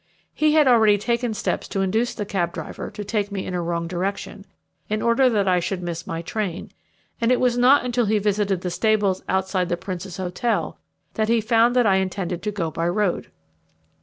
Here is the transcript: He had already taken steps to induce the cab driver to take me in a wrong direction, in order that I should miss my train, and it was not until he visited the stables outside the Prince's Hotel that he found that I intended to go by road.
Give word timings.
He 0.33 0.53
had 0.53 0.67
already 0.67 0.97
taken 0.97 1.35
steps 1.35 1.67
to 1.67 1.81
induce 1.81 2.15
the 2.15 2.25
cab 2.25 2.53
driver 2.53 2.89
to 2.89 3.03
take 3.03 3.31
me 3.31 3.45
in 3.45 3.53
a 3.53 3.61
wrong 3.61 3.85
direction, 3.87 4.47
in 4.89 4.99
order 4.99 5.29
that 5.29 5.47
I 5.47 5.59
should 5.59 5.83
miss 5.83 6.07
my 6.07 6.23
train, 6.23 6.71
and 7.21 7.31
it 7.31 7.39
was 7.39 7.55
not 7.55 7.85
until 7.85 8.07
he 8.07 8.17
visited 8.17 8.61
the 8.61 8.71
stables 8.71 9.21
outside 9.29 9.69
the 9.69 9.77
Prince's 9.77 10.17
Hotel 10.17 10.79
that 11.13 11.29
he 11.29 11.39
found 11.39 11.75
that 11.75 11.85
I 11.85 11.97
intended 11.97 12.41
to 12.41 12.51
go 12.51 12.71
by 12.71 12.89
road. 12.89 13.29